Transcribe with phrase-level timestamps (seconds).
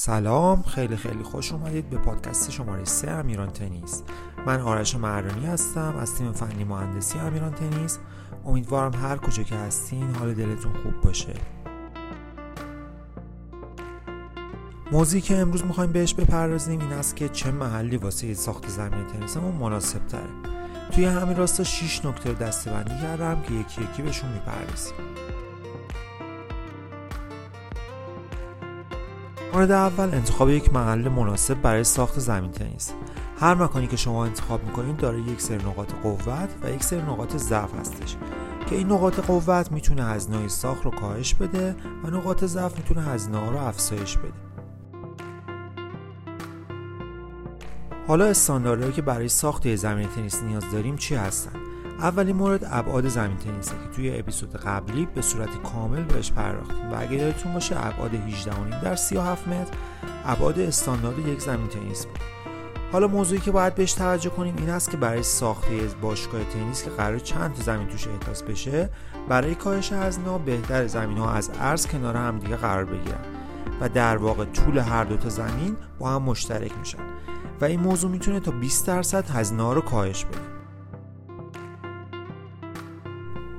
[0.00, 4.02] سلام خیلی خیلی خوش اومدید به پادکست شماره 3 امیران تنیس.
[4.46, 7.98] من آرش مردانی هستم از تیم فنی مهندسی امیران تنیس.
[8.44, 11.34] امیدوارم هر کجا که هستین حال دلتون خوب باشه.
[14.92, 19.54] موضوعی که امروز می‌خوایم بهش بپردازیم این است که چه محلی واسه ساخت زمین تنیسمون
[19.54, 20.52] مناسب تره
[20.90, 24.94] توی همین راستا 6 نکته دستبندی کردم که یکی یکی بهشون می‌پردازیم.
[29.54, 32.92] مورد اول انتخاب یک محل مناسب برای ساخت زمین تنیس.
[33.40, 37.36] هر مکانی که شما انتخاب می‌کنید داره یک سری نقاط قوت و یک سری نقاط
[37.36, 38.16] ضعف هستش.
[38.66, 43.50] که این نقاط قوت می‌تونه هزینه ساخت رو کاهش بده و نقاط ضعف می‌تونه هزینه
[43.50, 44.32] رو افزایش بده.
[48.08, 51.52] حالا استانداردهایی که برای ساخت زمین تنیس نیاز داریم چی هستن؟
[52.00, 56.94] اولین مورد ابعاد زمین تنیسه که توی اپیزود قبلی به صورت کامل بهش پرداختیم و
[57.00, 59.72] اگه یادتون باشه ابعاد 18 در 37 متر
[60.24, 62.18] ابعاد استاندارد یک زمین تنیس بود.
[62.92, 66.90] حالا موضوعی که باید بهش توجه کنیم این است که برای ساخته باشگاه تنیس که
[66.90, 68.90] قرار چند تا زمین توش احداث بشه
[69.28, 73.24] برای کاهش هزینه بهتر زمین ها از عرض کنار هم دیگه قرار بگیرن
[73.80, 76.98] و در واقع طول هر دو تا زمین با هم مشترک میشن.
[77.60, 80.49] و این موضوع می‌تونه تا 20 درصد هزینه رو کاهش بده.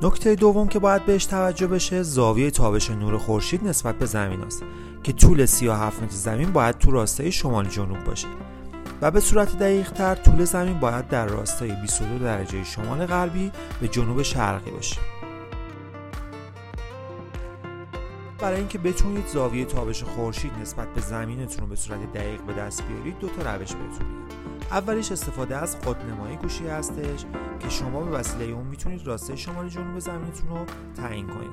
[0.03, 4.63] نکته دوم که باید بهش توجه بشه زاویه تابش نور خورشید نسبت به زمین است
[5.03, 8.27] که طول 37 متر زمین باید تو راستای شمال جنوب باشه
[9.01, 13.87] و به صورت دقیق تر طول زمین باید در راستای 22 درجه شمال غربی به
[13.87, 14.97] جنوب شرقی باشه.
[18.41, 22.87] برای اینکه بتونید زاویه تابش خورشید نسبت به زمینتون رو به صورت دقیق به دست
[22.87, 24.07] بیارید دو تا روش بهتون
[24.71, 27.25] اولیش استفاده از خودنمایی گوشی هستش
[27.59, 31.51] که شما به وسیله اون می‌تونید راسته شمال جنوب زمینتون رو تعیین کنید.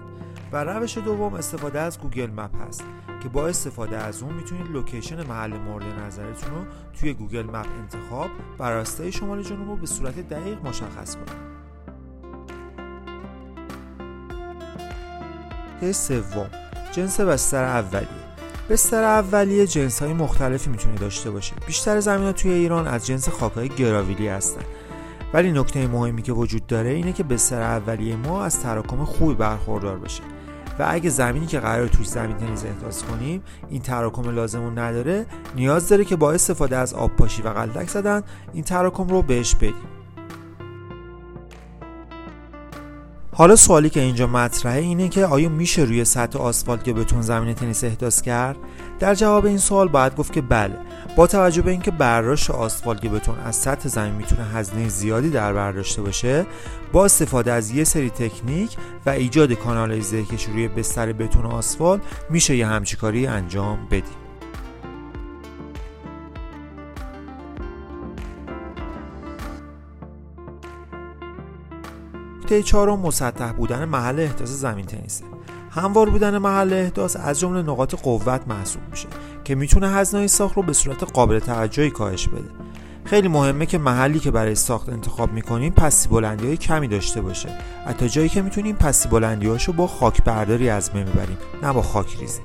[0.53, 2.84] و روش دوم استفاده از Google Map هست
[3.23, 6.64] که با استفاده از اون می‌تونید location محل مورد نظرتون رو
[7.00, 11.48] توی Google Map انتخاب و راستای شمال جنوب رو به صورت دقیق مشخص کنید.
[15.92, 16.51] سوم
[16.92, 18.08] جنس بستر اولیه.
[18.70, 21.54] بستر اولیه جنس های مختلفی می‌تونه داشته باشه.
[21.66, 24.62] بیشتر زمین ها توی ایران از جنس خاک های gravel ی هستن.
[25.34, 29.98] ولی نکته مهمی که وجود داره اینه که بستر اولیه ما از تراکم خوبی برخوردار
[29.98, 30.22] باشه.
[30.78, 35.26] و اگه زمینی که قرار توش زمین تنیس احداث کنیم این تراکم لازمون نداره
[35.56, 38.22] نیاز داره که با استفاده از آب پاشی و قلدک زدن
[38.52, 39.98] این تراکم رو بهش بدیم.
[43.38, 47.54] حالا سوالی که اینجا مطرحه اینه که آیا میشه روی سطح آسفالت یا بتون زمین
[47.54, 48.56] تنیس احداث کرد؟
[48.98, 50.74] در جواب این سوال باید گفت که بله
[51.16, 55.52] با توجه به اینکه برداشت آسفالت یا بتون از سطح زمین می‌تونه هزینه زیادی در
[55.52, 56.46] بر داشته باشه
[56.92, 58.76] با استفاده از یه سری تکنیک
[59.06, 64.27] و ایجاد کانال زهکش روی بستر بتون و آسفالت میشه یه همچی کاری انجام بدیم
[72.48, 75.25] نکته چهارم مسطح بودن محل احداث زمین تنیسه.
[75.70, 79.09] هموار بودن محل احداث از جمله نقاط قوت محسوب میشه
[79.45, 82.51] که می‌تونه هزینه ساخت رو به صورت قابل توجهی کاهش بده.
[83.05, 87.48] خیلی مهمه که محلی که برای ساخت انتخاب می‌کنیم پسی بلندی های کمی داشته باشه
[87.86, 91.83] حتی جایی که می‌تونیم پسی بلندی هاشو با خاک برداری از بین ببریم نه با
[91.83, 92.41] خاک ریزی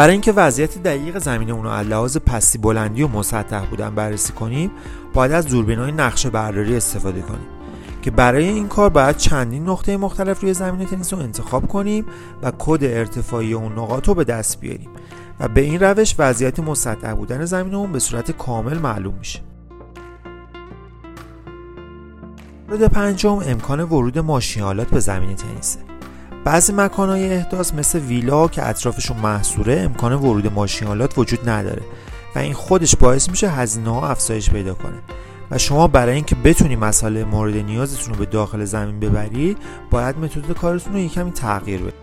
[0.00, 4.70] برای اینکه وضعیت دقیق زمین اون رو لحاظ پستی بلندی و مسطح بودن بررسی کنیم
[5.14, 7.46] باید از دوربین های نقشه برداری استفاده کنیم
[8.02, 12.06] که برای این کار باید چندین نقطه مختلف روی زمین تنیس رو انتخاب کنیم
[12.42, 14.90] و کد ارتفاعی اون نقاط رو به دست بیاریم
[15.40, 19.40] و به این روش وضعیت مسطح بودن زمین اون به صورت کامل معلوم میشه.
[22.68, 25.89] مورد پنجم امکان ورود ماشینالات به زمین تنیسه.
[26.44, 31.82] بعضی مکانهای احداث مثل ویلا که اطرافشون محصوره امکان ورود ماشینالات وجود نداره
[32.36, 34.98] و این خودش باعث میشه هزینه ها افزایش پیدا کنه.
[35.50, 39.56] و شما برای اینکه بتونی مسئله مورد نیازتون رو به داخل زمین ببری
[39.90, 41.99] باید متد کارتون رو یکمی تغییر بدید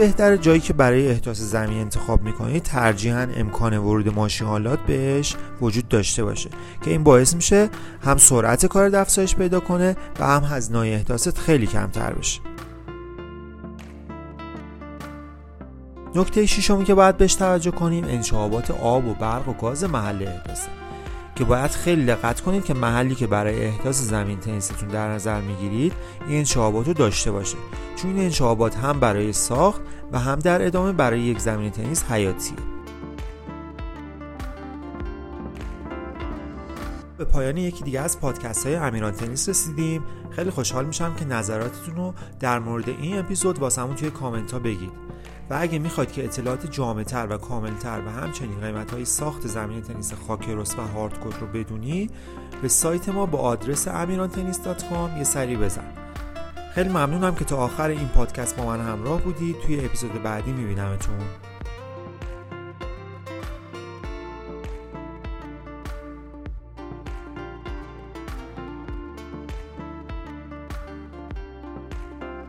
[0.00, 6.24] بهتر جایی که برای احداث زمین انتخاب می‌کنید ترجیحاً امکان ورود ماشینالات بهش وجود داشته
[6.24, 6.50] باشه
[6.82, 7.68] که این باعث میشه
[8.04, 12.40] هم سرعت کار افزایش پیدا کنه و هم هزینه احداثت خیلی کمتر بشه.
[16.14, 20.79] نکته ششمی که باید بهش توجه کنیم انشابات آب و برق و گاز محل احداثه.
[21.40, 25.92] که باید خیلی دقت کنید که محلی که برای احداث زمین تنیستون در نظر می‌گیرید
[26.28, 27.56] این انشابات رو داشته باشه.
[27.96, 29.80] چون این انشابات هم برای ساخت
[30.12, 32.56] و هم در ادامه برای یک زمین تنیس حیاتیه.
[37.18, 40.02] به پایان یکی دیگه از پادکست های امیران تنیس رسیدیم.
[40.30, 45.09] خیلی خوشحال میشم که نظراتتون رو در مورد این اپیزود واسمون توی کامنت ها بگید.
[45.50, 50.12] و اگه می‌خواید که اطلاعات جامعتر و کاملتر و همچنین قیمت های ساخت زمین تنیس
[50.26, 52.10] خاکروس و هاردکور رو بدونی
[52.62, 55.92] به سایت ما با آدرس amirantennis.com یه سری بزن.
[56.74, 59.56] خیلی ممنونم که تا آخر این پادکست با من همراه بودید.
[59.66, 61.18] توی اپیزود بعدی میبینمتون.